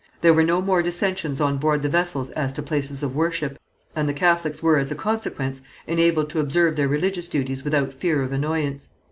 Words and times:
There 0.21 0.33
were 0.33 0.41
no 0.41 0.63
more 0.63 0.81
dissensions 0.81 1.39
on 1.39 1.59
board 1.59 1.83
the 1.83 1.87
vessels 1.87 2.31
as 2.31 2.51
to 2.53 2.63
places 2.63 3.03
of 3.03 3.15
worship, 3.15 3.59
and 3.95 4.09
the 4.09 4.15
Catholics 4.15 4.63
were, 4.63 4.79
as 4.79 4.89
a 4.89 4.95
consequence, 4.95 5.61
enabled 5.85 6.31
to 6.31 6.39
observe 6.39 6.75
their 6.75 6.87
religious 6.87 7.27
duties 7.27 7.63
without 7.63 7.93
fear 7.93 8.23
of 8.23 8.31
annoyance. 8.31 8.89